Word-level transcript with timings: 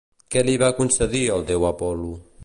Què 0.35 0.41
li 0.47 0.55
va 0.61 0.69
concedir 0.79 1.21
el 1.35 1.45
déu 1.51 1.67
Apol·lo? 1.73 2.09